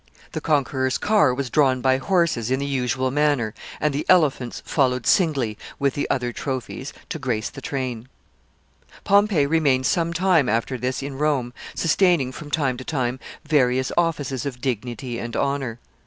[0.31, 5.05] The conqueror's car was drawn by horses in the usual manner, and the elephants followed
[5.05, 8.07] singly, with the other trophies, to grace the train.
[8.07, 11.53] [Sidenote: His course of conduct at Rome.] Pompey remained some time after this in Rome,
[11.75, 15.79] sustaining from time to time various offices of dignity and honor.